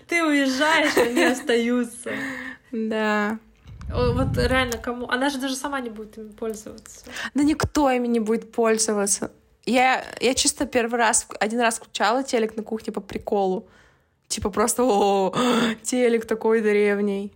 [0.10, 2.12] Ты уезжаешь, они остаются.
[2.72, 3.40] Да.
[3.90, 5.08] Вот реально кому?
[5.10, 7.06] Она же даже сама не будет ими пользоваться.
[7.34, 9.32] Да никто ими не будет пользоваться.
[9.66, 13.68] Я, я чисто первый раз, один раз включала телек на кухне по приколу.
[14.28, 15.34] Типа просто, о,
[15.84, 17.32] телек такой древний.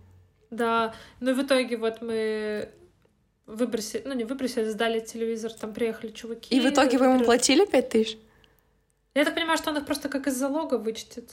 [0.50, 2.68] Да, ну в итоге вот мы
[3.46, 6.54] выбросили, ну не выбросили, сдали телевизор, там приехали чуваки.
[6.54, 8.18] И в итоге вы ему платили пять тысяч?
[9.14, 11.30] Я так понимаю, что он их просто как из залога вычтет.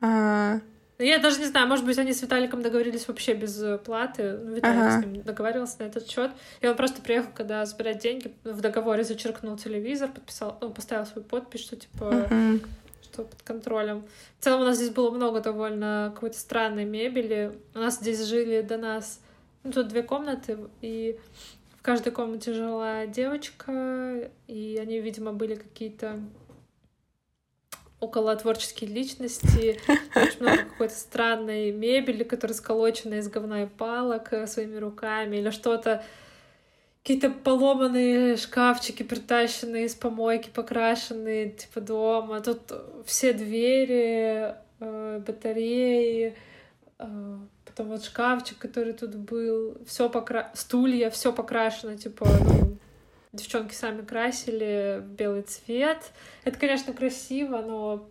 [0.00, 0.60] А, -а, -а.
[1.00, 4.38] Я даже не знаю, может быть, они с Виталиком договорились вообще без э, платы.
[4.42, 5.00] Ну, Виталик ага.
[5.00, 6.30] с ним договаривался на этот счет.
[6.60, 11.26] И он просто приехал, когда забирать деньги, в договоре зачеркнул телевизор, подписал, ну, поставил свою
[11.26, 12.66] подпись, что типа uh
[13.12, 14.04] что под контролем.
[14.38, 17.52] В целом у нас здесь было много довольно какой-то странной мебели.
[17.74, 19.20] У нас здесь жили до нас,
[19.64, 21.18] ну, тут две комнаты, и
[21.76, 26.20] в каждой комнате жила девочка, и они, видимо, были какие-то
[28.00, 29.78] около творческие личности,
[30.16, 35.50] очень много какой-то странной мебели, которая сколочена из говна и палок э, своими руками, или
[35.50, 36.02] что-то
[37.02, 42.40] какие-то поломанные шкафчики, притащенные из помойки, покрашенные, типа, дома.
[42.40, 42.60] Тут
[43.04, 46.36] все двери, э, батареи,
[46.98, 50.50] э, потом вот шкафчик, который тут был, все покра...
[50.54, 52.59] стулья, все покрашено, типа, ну,
[53.32, 56.12] девчонки сами красили в белый цвет.
[56.44, 58.08] Это, конечно, красиво, но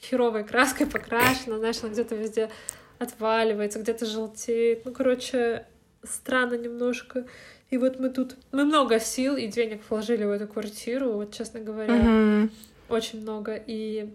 [0.00, 2.50] херовой краской покрашено, знаешь, она где-то везде
[2.98, 4.84] отваливается, где-то желтеет.
[4.84, 5.66] Ну, короче,
[6.02, 7.26] странно немножко.
[7.70, 8.36] И вот мы тут...
[8.52, 11.94] Мы много сил и денег вложили в эту квартиру, вот, честно говоря.
[11.94, 12.50] Mm-hmm.
[12.90, 13.54] Очень много.
[13.54, 14.12] И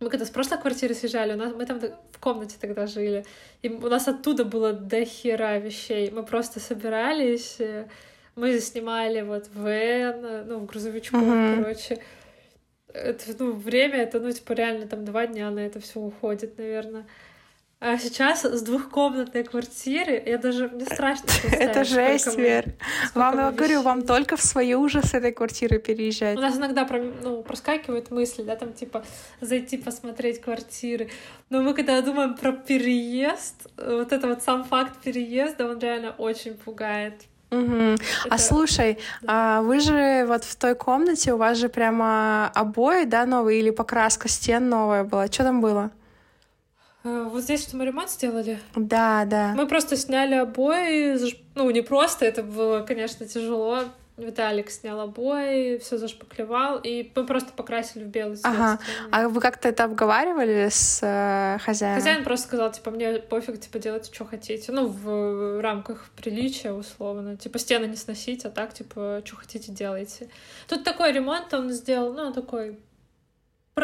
[0.00, 3.24] мы когда с прошлой квартиры съезжали, у нас, мы там в комнате тогда жили,
[3.62, 6.10] и у нас оттуда было до хера вещей.
[6.10, 7.88] Мы просто собирались, э,
[8.36, 11.62] мы снимали вот вен, ну, в грузовичков, uh-huh.
[11.62, 11.98] короче.
[12.92, 17.06] Это, ну, время, это, ну, типа, реально там два дня на это все уходит, наверное.
[17.86, 22.72] А сейчас с двухкомнатной квартиры я даже мне страшно Это жесть, Вер.
[23.14, 26.38] Вам, я говорю, вам только в свою уже с этой квартиры переезжать.
[26.38, 26.88] У нас иногда
[27.22, 29.04] ну, проскакивают мысли, да, там типа
[29.42, 31.10] зайти посмотреть квартиры.
[31.50, 36.54] Но мы когда думаем про переезд, вот это вот сам факт переезда, он реально очень
[36.54, 37.24] пугает.
[37.54, 37.96] Угу.
[38.30, 39.58] А слушай, да.
[39.58, 43.70] а вы же вот в той комнате у вас же прямо обои, да, новые или
[43.70, 45.26] покраска стен новая была?
[45.26, 45.90] Что там было?
[47.04, 48.58] А, вот здесь что мы ремонт сделали?
[48.74, 49.52] Да, да.
[49.56, 51.16] Мы просто сняли обои,
[51.54, 53.80] ну не просто, это было, конечно, тяжело.
[54.16, 58.54] Виталик снял обои, все зашпаклевал, и мы просто покрасили в белый цвет.
[58.54, 58.78] Ага.
[59.10, 62.00] А вы как-то это обговаривали с э, хозяином?
[62.00, 64.70] Хозяин просто сказал, типа, мне пофиг, типа, делайте, что хотите.
[64.70, 67.36] Ну, в рамках приличия, условно.
[67.36, 70.28] Типа, стены не сносить, а так, типа, что хотите, делайте.
[70.68, 72.78] Тут такой ремонт он сделал, ну, такой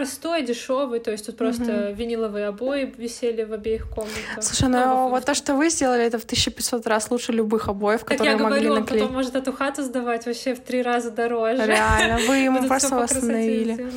[0.00, 1.94] простой, дешевый, то есть тут просто Мгм.
[1.94, 4.40] виниловые обои висели в обеих комнатах.
[4.42, 8.00] Слушай, ну в- вот то, что вы сделали, это в 1500 раз лучше любых обоев,
[8.00, 9.02] Так которые я могли говорю, он наклеить.
[9.02, 11.66] потом может эту хату сдавать вообще в три раза дороже.
[11.66, 13.90] Реально, вы ему просто восстановили.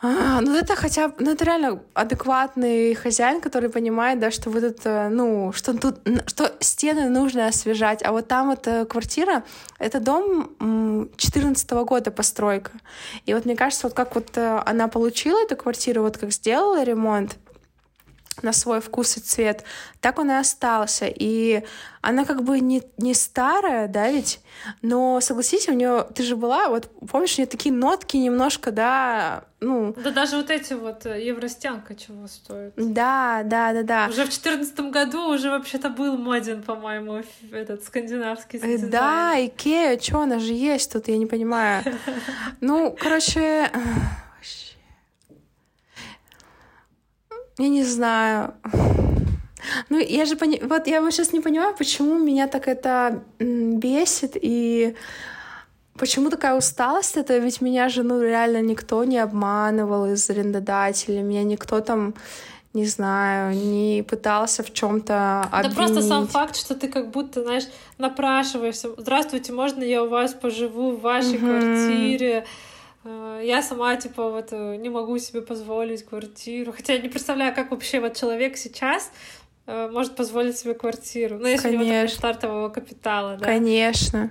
[0.00, 4.60] А, ну это хотя бы, ну это реально адекватный хозяин, который понимает, да, что вы
[4.60, 9.42] тут, э, ну, что тут, что стены нужно освежать, а вот там вот э, квартира,
[9.80, 12.70] это дом 14 года постройка.
[13.26, 16.84] И вот мне кажется, вот как вот э, она получила эту квартиру, вот как сделала
[16.84, 17.36] ремонт,
[18.42, 19.64] на свой вкус и цвет,
[20.00, 21.06] так он и остался.
[21.06, 21.62] И
[22.00, 24.40] она как бы не, не старая, да, ведь,
[24.82, 29.44] но согласись, у нее, ты же была, вот помнишь, у нее такие нотки немножко, да,
[29.60, 32.72] ну, Да даже вот эти вот э, евростянка чего стоит.
[32.76, 34.06] да, да, да, да.
[34.08, 37.22] Уже в четырнадцатом году уже вообще-то был моден, по-моему,
[37.52, 38.90] этот скандинавский Э, дизайн.
[38.90, 41.82] Да, Икея, что она же есть тут, я не понимаю.
[42.60, 43.70] Ну, короче,
[44.36, 44.74] вообще.
[47.58, 48.54] Я не знаю.
[49.90, 50.60] Ну, я же пони...
[50.62, 54.94] Вот я вот сейчас не понимаю, почему меня так это бесит и
[55.98, 61.42] почему такая усталость это, ведь меня же, ну, реально никто не обманывал из арендодателей, меня
[61.42, 62.14] никто там,
[62.72, 65.08] не знаю, не пытался в чем-то
[65.50, 65.76] Да обвинить.
[65.76, 67.64] просто сам факт, что ты как будто, знаешь,
[67.98, 68.90] напрашиваешься.
[68.96, 71.48] Здравствуйте, можно я у вас поживу в вашей Мгм.
[71.48, 72.44] квартире?
[73.04, 76.72] Э, Я сама, типа, вот э, не могу себе позволить квартиру.
[76.72, 79.10] Хотя я не представляю, как вообще вот человек сейчас
[79.66, 81.38] э, может позволить себе квартиру.
[81.38, 82.16] Ну, если у него Конечно.
[82.18, 83.44] стартового капитала, да.
[83.44, 84.30] Конечно.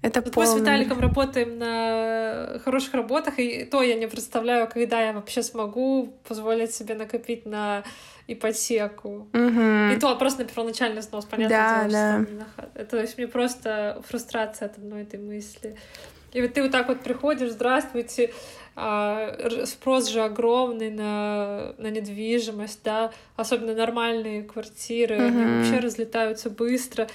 [0.00, 4.68] Это Вот мы с полный Виталиком работаем на хороших работах, и то я не представляю,
[4.68, 7.82] когда я вообще смогу позволить себе накопить на
[8.28, 9.26] ипотеку.
[9.32, 9.90] Мгм.
[9.92, 12.46] И то просто на первоначальный снос, понятно, Да, дело, что да.
[12.54, 12.70] хат.
[12.74, 15.76] Это, то есть мне просто фрустрация от одной этой мысли.
[16.32, 18.32] И вот ты вот так вот приходишь, здравствуйте,
[18.76, 25.56] а, спрос же огромный на, на недвижимость, да, особенно нормальные квартиры, они Мгм.
[25.56, 27.08] вообще разлетаются быстро.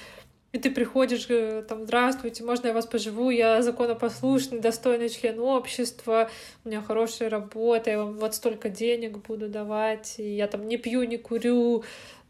[0.52, 3.30] И ты приходишь, э, там, здравствуйте, можно я вас поживу?
[3.30, 6.30] Я законопослушный, достойный член общества,
[6.64, 10.76] у меня хорошая работа, я вам вот столько денег буду давать, и я там не
[10.76, 11.82] пью, не курю,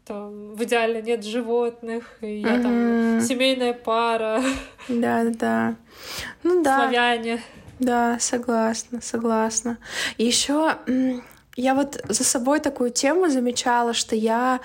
[0.05, 4.41] там, в идеале нет животных, и я там семейная пара,
[4.87, 5.75] Да, да, да.
[6.43, 7.41] Ну да, славяне.
[7.79, 9.77] да, согласна, согласна.
[10.17, 10.77] Еще
[11.55, 14.59] я вот за собой такую тему замечала, что я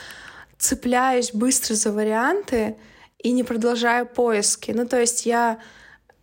[0.58, 2.76] цепляюсь быстро за варианты
[3.18, 4.72] и не продолжаю поиски.
[4.72, 5.58] Ну, то есть я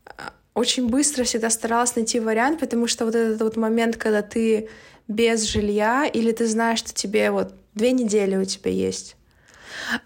[0.06, 4.70] а, очень быстро всегда старалась найти вариант, потому что вот этот вот момент, когда ты
[5.08, 9.18] без жилья, или ты знаешь, что тебе вот две недели у тебя есть,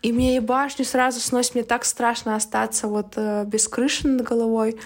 [0.01, 4.21] и мне и башню сразу сносит, мне так страшно остаться вот э, без крыши над
[4.23, 4.79] головой,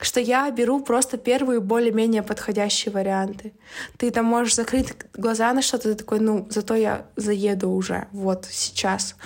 [0.00, 3.52] что я беру просто первые более-менее подходящие варианты.
[3.96, 8.46] Ты там можешь закрыть глаза на что-то, ты такой, ну, зато я заеду уже, вот,
[8.50, 9.16] сейчас.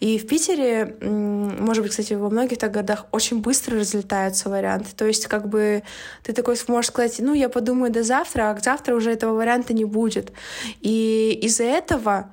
[0.00, 4.90] И в Питере, может быть, кстати, во многих так городах очень быстро разлетаются варианты.
[4.96, 5.82] То есть, как бы,
[6.22, 9.84] ты такой сможешь сказать, ну, я подумаю до завтра, а завтра уже этого варианта не
[9.84, 10.32] будет.
[10.80, 12.32] И из-за этого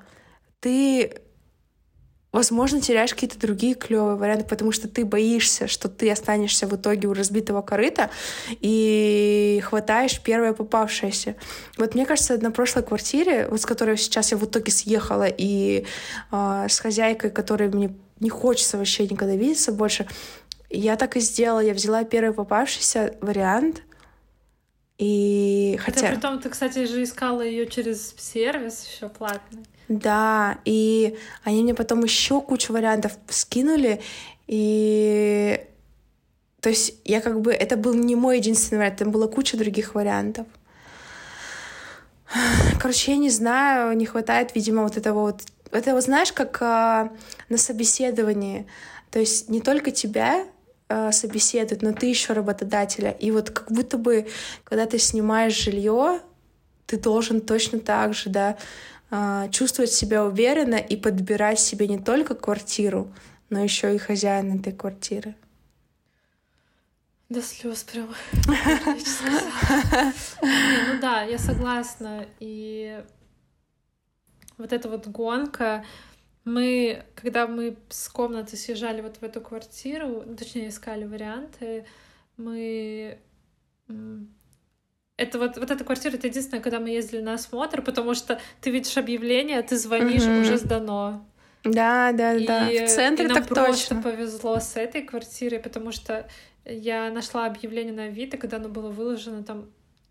[0.59, 1.21] ты
[2.31, 7.07] возможно, теряешь какие-то другие клевые варианты, потому что ты боишься, что ты останешься в итоге
[7.07, 8.09] у разбитого корыта
[8.61, 11.35] и хватаешь первое попавшееся.
[11.77, 15.85] Вот мне кажется, на прошлой квартире, вот с которой сейчас я в итоге съехала, и
[16.31, 20.07] э, с хозяйкой, которой мне не хочется вообще никогда видеться больше,
[20.69, 21.61] я так и сделала.
[21.61, 23.81] Я взяла первый попавшийся вариант,
[24.99, 26.11] и Хотя, хотя...
[26.11, 29.63] при том, ты, кстати, же искала ее через сервис еще платный.
[29.89, 34.01] Да, и они мне потом еще кучу вариантов скинули,
[34.45, 35.65] и
[36.61, 39.95] то есть я как бы это был не мой единственный вариант, там была куча других
[39.95, 40.45] вариантов.
[42.79, 45.41] Короче, я не знаю, не хватает, видимо, вот этого вот.
[45.71, 47.11] Это вот знаешь, как а,
[47.49, 48.67] на собеседовании.
[49.09, 50.45] То есть не только тебя
[50.87, 53.11] а, собеседуют, но ты еще работодателя.
[53.11, 54.27] И вот как будто бы,
[54.63, 56.21] когда ты снимаешь жилье,
[56.85, 58.57] ты должен точно так же, да,
[59.51, 63.13] чувствовать себя уверенно и подбирать себе не только квартиру,
[63.49, 65.35] но еще и хозяина этой квартиры.
[67.29, 68.09] До слез прям.
[70.41, 72.25] Ну да, я согласна.
[72.39, 73.03] И
[74.57, 75.85] вот эта вот гонка,
[76.43, 81.85] мы, когда мы с комнаты съезжали вот в эту квартиру, точнее, искали варианты,
[82.37, 83.19] мы
[85.19, 88.71] это вот, вот эта квартира, это единственное, когда мы ездили на осмотр, потому что ты
[88.71, 90.39] видишь объявление, ты звонишь, Мгм.
[90.39, 91.25] уже сдано.
[91.63, 92.69] Да, да, и, да.
[92.69, 94.01] В центре и нам так просто точно.
[94.01, 96.25] повезло с этой квартирой, потому что
[96.65, 99.65] я нашла объявление на Авито, когда оно было выложено там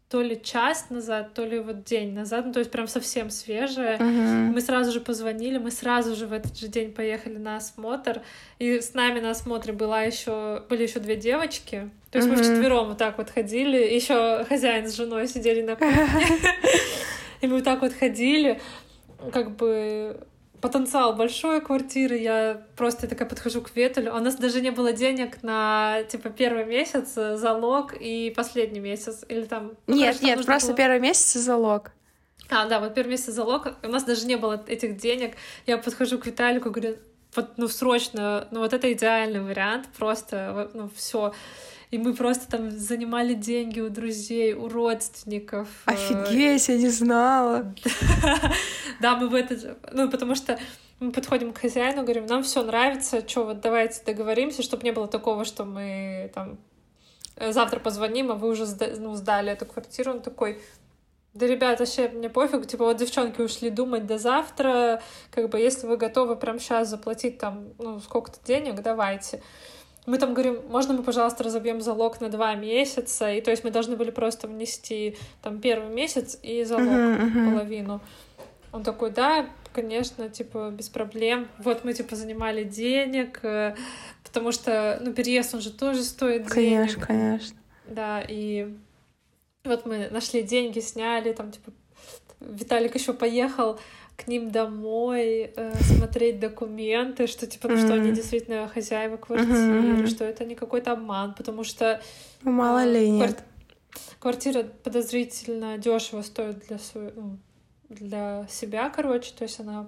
[0.09, 3.99] то ли час назад, то ли вот день назад, ну, то есть прям совсем свежее.
[3.99, 4.53] Мгм.
[4.55, 8.23] Мы сразу же позвонили, мы сразу же в этот же день поехали на осмотр,
[8.59, 11.91] и с нами на осмотре была еще были еще две девочки.
[12.11, 12.43] То есть мы Мгм.
[12.43, 16.07] вчетвером вот так вот ходили, еще хозяин с женой сидели на кухне,
[17.43, 18.61] и мы вот так вот ходили,
[19.31, 20.27] как бы
[20.61, 24.93] потенциал большой квартиры, я просто такая подхожу к Ветелю, а у нас даже не было
[24.93, 29.73] денег на, типа, первый месяц, э, залог и последний месяц, или там...
[29.87, 31.93] ну, Нет, короче, нет, просто было- первый месяц и залог.
[32.51, 35.35] а, да, вот первый месяц залог, у нас даже не было этих денег.
[35.67, 36.97] Я подхожу к Виталику, говорю,
[37.37, 41.33] вот, ну, срочно, ну, вот это идеальный вариант, просто, ну, все.
[41.91, 45.69] И мы просто там занимали деньги у друзей, у родственников.
[45.87, 47.75] э, Офигеть, я не знала.
[49.01, 49.79] Да, мы в этот...
[49.93, 50.59] Ну, потому что
[50.99, 55.07] мы подходим к хозяину, говорим, нам все нравится, что вот давайте договоримся, чтобы не было
[55.07, 56.59] такого, что мы там
[57.37, 58.67] э, завтра позвоним, а вы уже
[58.99, 60.11] ну, сдали эту квартиру.
[60.11, 60.61] Он такой,
[61.35, 65.87] да, ребята, вообще мне пофиг, типа вот девчонки ушли думать до завтра, как бы если
[65.87, 69.41] вы готовы прямо сейчас заплатить там, ну, сколько-то денег, давайте.
[70.07, 73.71] Мы там говорим, можно мы, пожалуйста, разобьем залог на два месяца, и то есть мы
[73.71, 77.51] должны были просто внести там первый месяц и залог мгм.
[77.53, 78.01] половину.
[78.73, 81.49] Он такой, да, конечно, типа, без проблем.
[81.59, 83.75] Вот мы, типа, занимали денег, э,
[84.25, 86.53] потому что, ну, переезд, он же тоже стоит денег.
[86.53, 87.57] Конечно, конечно.
[87.87, 88.75] Да, и
[89.65, 91.73] вот мы нашли деньги, сняли, там, типа,
[92.41, 93.79] Виталик еще поехал
[94.17, 100.07] к ним домой э, смотреть документы, что, типа, ну, что они действительно хозяева квартиры, Мгм.
[100.07, 102.01] что это не какой-то обман, потому что
[102.43, 103.45] Ну, мало а, ли квар- нет.
[104.19, 107.39] Квартира подозрительно дешево стоит для, свой- ну,
[107.89, 109.87] для себя, короче, то есть она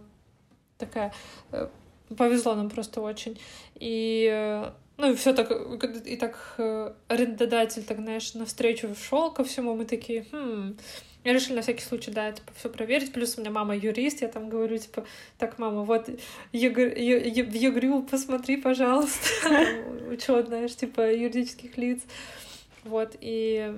[0.79, 1.13] такая...
[1.53, 1.69] э,
[2.17, 3.39] Повезло нам просто очень.
[3.77, 9.31] И, э, ну, и все так, э, и так э, арендодатель, так, знаешь, навстречу шел
[9.33, 10.77] ко всему, мы такие, хм,
[11.25, 13.13] я решила на всякий случай, да, типа, все проверить.
[13.13, 15.05] Плюс у меня мама юрист, я там говорю, типа,
[15.39, 16.09] так, мама, вот
[16.53, 19.29] ЕГР Е- в ЕГРЮ посмотри, пожалуйста,
[20.11, 22.01] учет, знаешь, типа, юридических лиц.
[22.85, 23.75] Вот, и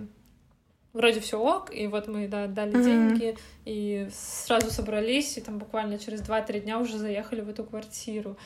[0.92, 2.82] вроде все ок, и вот мы, да, Мгм.
[2.82, 8.36] деньги, и сразу собрались, и там буквально через 2-3 дня уже заехали в эту квартиру.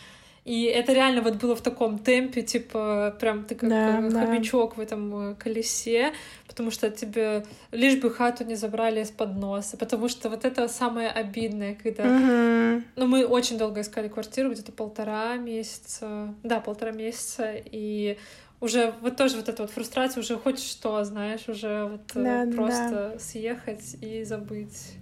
[0.47, 4.26] И это реально вот было в таком темпе, типа, прям ты как Да, э, да.
[4.26, 6.12] хомячок в этом э, колесе,
[6.47, 11.09] потому что тебе лишь бы хату не забрали из-под носа, потому что вот это самое
[11.11, 12.05] обидное, когда...
[12.05, 12.84] Мгм.
[12.94, 18.16] Ну, мы очень долго искали квартиру, где-то полтора месяца, да, полтора месяца, и
[18.61, 22.44] уже вот тоже вот эта вот фрустрация, уже хоть что, знаешь, уже вот э, Да,
[22.44, 24.94] да, просто съехать и забыть.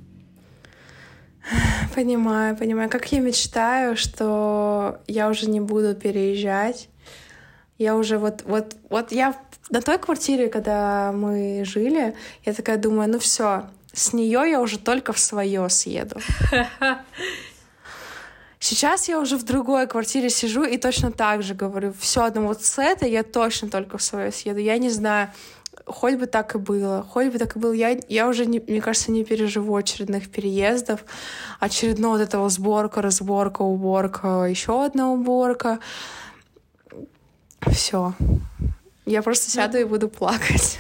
[1.95, 2.89] Понимаю, понимаю.
[2.91, 6.89] Как я мечтаю, что я уже не буду переезжать.
[7.79, 9.35] Я уже вот, вот, вот я
[9.71, 12.15] на той квартире, когда мы жили,
[12.45, 16.21] я такая думаю, ну все, с нее я уже только в свое съеду.
[18.61, 22.65] Сейчас я уже в другой квартире сижу и точно так же говорю, все, ну вот
[22.65, 24.59] с этой я точно только в свое съеду.
[24.59, 25.31] Я не знаю,
[25.87, 27.73] хоть бы так и было, хоть бы так и было.
[27.73, 31.05] Я, я уже, не, мне кажется, не переживу очередных переездов,
[31.61, 35.79] очередного вот этого сборка, разборка, уборка, еще одна уборка.
[37.67, 38.15] Все.
[39.07, 40.79] Я просто сяду и буду плакать.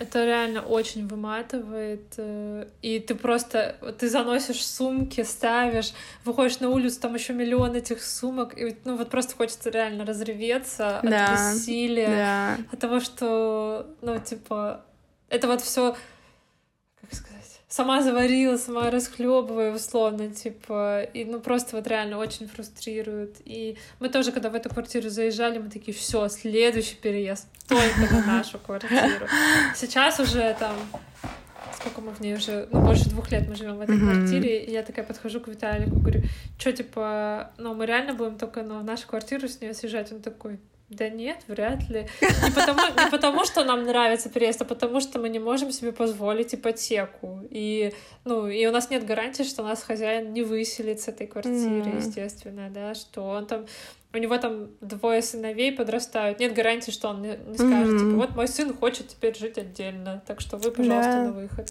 [0.00, 2.14] Это реально очень выматывает.
[2.18, 5.92] э, И ты просто, ты заносишь сумки, ставишь,
[6.24, 11.00] выходишь на улицу, там еще миллион этих сумок, и ну вот просто хочется реально разреветься
[11.02, 12.58] Да, от бессилия, Да.
[12.72, 14.84] от того, что, ну, типа,
[15.28, 15.96] это вот все,
[17.00, 17.37] как сказать,
[17.68, 23.36] сама заварила, сама расхлебываю, условно, типа, и ну просто вот реально очень фрустрирует.
[23.44, 28.26] И мы тоже, когда в эту квартиру заезжали, мы такие, все, следующий переезд только на
[28.26, 29.26] нашу квартиру.
[29.74, 30.74] Сейчас уже там
[31.76, 34.10] сколько мы в ней уже, ну, больше двух лет мы живем в этой Мгм.
[34.10, 36.22] квартире, и я такая подхожу к Виталику, говорю,
[36.58, 40.10] что, типа, ну, мы реально будем только на нашу квартиру с нее съезжать?
[40.12, 40.58] Он такой,
[40.90, 42.06] да нет, вряд ли.
[42.22, 45.92] Не потому, не потому, что нам нравится переезд, а потому, что мы не можем себе
[45.92, 47.40] позволить ипотеку.
[47.50, 47.92] И,
[48.24, 51.98] ну, и у нас нет гарантии, что нас хозяин не выселит с этой квартиры, Мгм.
[51.98, 53.66] естественно, да, что он там
[54.14, 56.40] у него там двое сыновей подрастают.
[56.40, 57.98] Нет гарантии, что он не, не скажет, Мгм.
[57.98, 61.22] типа, вот мой сын хочет теперь жить отдельно, так что вы, пожалуйста, Да.
[61.24, 61.68] на выход.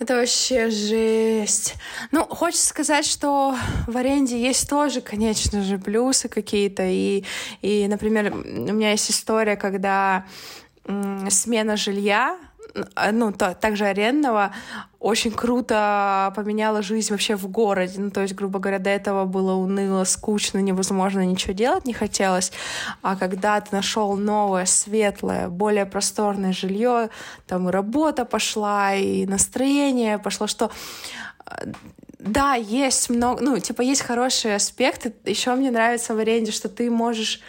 [0.00, 1.74] Это вообще жесть.
[2.10, 3.54] Ну, хочется сказать, что
[3.86, 6.84] в аренде есть тоже, конечно же, плюсы какие-то.
[6.86, 7.22] И,
[7.60, 10.24] и например, у меня есть история, когда
[11.28, 12.38] смена жилья,
[13.12, 14.52] ну, то, также арендного,
[14.98, 17.94] очень круто поменяла жизнь вообще в городе.
[17.98, 22.52] Ну, то есть, грубо говоря, до этого было уныло, скучно, невозможно ничего делать не хотелось.
[23.02, 27.10] А когда ты нашел новое, светлое, более просторное жилье,
[27.46, 30.70] там и работа пошла, и настроение пошло, что
[32.18, 35.14] да, есть много, ну, типа, есть хорошие аспекты.
[35.24, 37.40] Еще мне нравится в аренде, что ты можешь...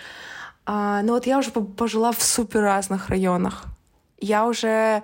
[0.65, 3.65] А, ну, вот я уже пожила в супер разных районах.
[4.22, 5.03] Я уже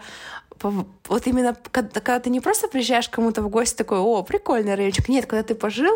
[0.61, 5.09] вот именно когда, когда ты не просто приезжаешь кому-то в гости такой, о, прикольный райончик.
[5.09, 5.93] Нет, когда ты пожил,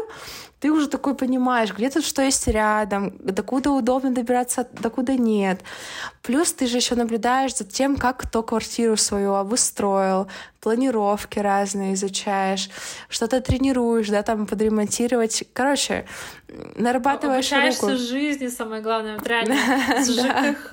[0.61, 5.61] ты уже такой понимаешь, где тут что есть рядом, докуда удобно добираться, докуда нет.
[6.21, 10.27] Плюс ты же еще наблюдаешь за тем, как кто квартиру свою обустроил,
[10.61, 12.69] планировки разные изучаешь,
[13.09, 15.43] что-то тренируешь, да, там подремонтировать.
[15.53, 16.05] Короче,
[16.75, 17.97] нарабатываешь Обучаешься руку.
[17.97, 19.55] жизни, самое главное, вот реально,
[20.03, 20.71] с ЖКХ,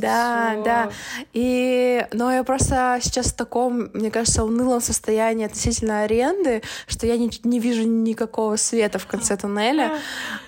[0.00, 0.90] Да, да.
[1.34, 7.18] И, но я просто сейчас в таком, мне кажется, унылом состоянии относительно аренды, что я
[7.18, 9.98] не, не вижу никакого света в конце туннеля,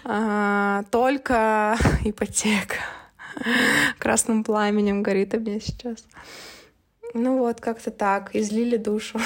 [0.04, 2.76] а, только ипотека
[3.98, 6.06] красным пламенем горит у меня сейчас.
[7.14, 9.20] Ну вот, как-то так, излили душу.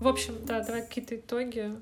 [0.00, 1.72] В общем, да, давай какие-то итоги.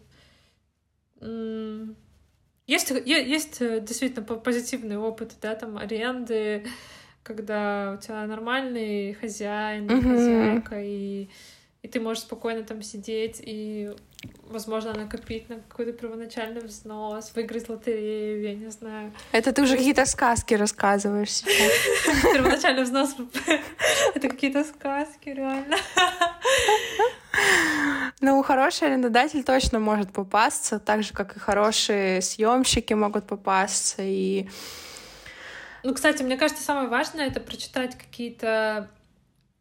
[2.66, 6.66] Есть, есть э, действительно позитивный опыт, да, там аренды,
[7.22, 10.03] когда у тебя нормальный хозяин, mm-hmm.
[10.03, 11.28] хозяйка, и,
[11.87, 13.95] и ты можешь спокойно там сидеть и,
[14.49, 19.12] возможно, накопить на какой-то первоначальный взнос, выиграть лотерею, я не знаю.
[19.30, 21.72] Это ты уже какие-то сказки рассказываешь сейчас.
[22.34, 23.14] Первоначальный взнос—
[24.16, 25.76] это какие-то сказки, реально.
[28.20, 34.49] Ну, хороший арендодатель точно может попасться, так же, как и хорошие съемщики могут попасться, и
[35.84, 38.91] ну, кстати, мне кажется, самое важное— это прочитать какие-то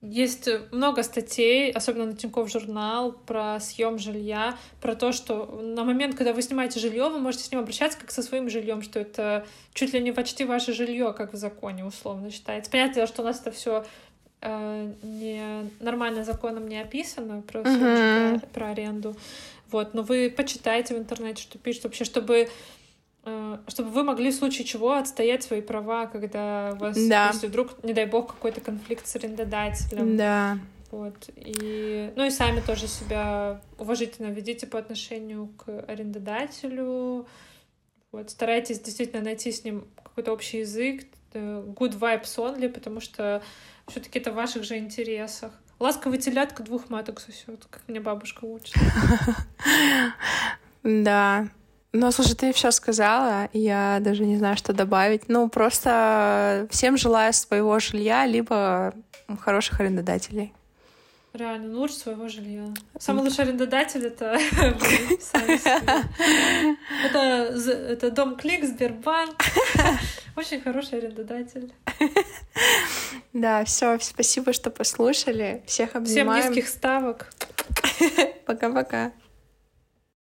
[0.06, 6.16] есть много статей, особенно на Тинькофф журнал, про съем жилья, про то, что на момент,
[6.16, 9.45] когда вы снимаете жилье, вы можете с ним обращаться как со своим жильем, что это
[9.74, 12.72] чуть ли не почти ваше жилье, как в законе условно считается.
[12.72, 13.86] Понятно, что у нас это все
[14.41, 18.39] э, не нормально законом не описано про, uh-huh.
[18.39, 19.16] про, про аренду.
[19.72, 22.49] Вот, но вы почитайте в интернете, что пишут вообще, чтобы
[23.67, 27.32] чтобы вы могли в случае чего отстоять свои права, когда вас, да.
[27.34, 30.15] если вдруг, не дай бог, какой-то конфликт с арендодателем.
[30.15, 30.59] Да.
[30.91, 31.30] Вот.
[31.36, 37.28] И, ну и сами тоже себя уважительно ведите по отношению к арендодателю.
[38.11, 38.30] Вот.
[38.30, 43.41] Старайтесь действительно найти с ним какой-то общий язык, э, good vibes only, потому что
[43.88, 45.51] все таки это в ваших же интересах.
[45.80, 48.76] Ласковый телятка двух маток сосет, как мне бабушка учит.
[50.84, 51.49] Да,
[51.95, 55.29] ну, слушай, ты все сказала, я даже не знаю, что добавить.
[55.29, 58.93] Ну, просто всем желаю своего жилья, либо
[59.39, 60.53] хороших арендодателей.
[61.33, 62.65] Реально, ну, лучше своего жилья.
[62.97, 64.37] Самый лучший арендодатель это
[67.03, 67.19] это,
[67.67, 69.43] это дом Клик, Сбербанк.
[70.37, 71.73] Очень хороший арендодатель.
[73.33, 75.61] Да, все, спасибо, что послушали.
[75.65, 76.41] Всех обнимаем.
[76.41, 77.33] Всем низких ставок.
[78.45, 79.11] Пока-пока.